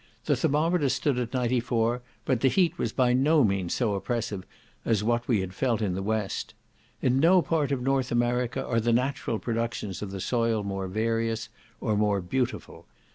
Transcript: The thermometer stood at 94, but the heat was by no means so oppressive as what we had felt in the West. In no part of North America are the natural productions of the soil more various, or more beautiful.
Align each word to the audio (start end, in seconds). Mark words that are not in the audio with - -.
The 0.25 0.35
thermometer 0.35 0.89
stood 0.89 1.19
at 1.19 1.31
94, 1.31 2.01
but 2.25 2.39
the 2.39 2.47
heat 2.47 2.75
was 2.79 2.91
by 2.91 3.13
no 3.13 3.43
means 3.43 3.75
so 3.75 3.93
oppressive 3.93 4.45
as 4.83 5.03
what 5.03 5.27
we 5.27 5.41
had 5.41 5.53
felt 5.53 5.79
in 5.79 5.93
the 5.93 6.01
West. 6.01 6.55
In 7.03 7.19
no 7.19 7.43
part 7.43 7.71
of 7.71 7.83
North 7.83 8.11
America 8.11 8.65
are 8.65 8.79
the 8.79 8.93
natural 8.93 9.37
productions 9.37 10.01
of 10.01 10.09
the 10.09 10.19
soil 10.19 10.63
more 10.63 10.87
various, 10.87 11.49
or 11.79 11.95
more 11.95 12.19
beautiful. 12.19 12.87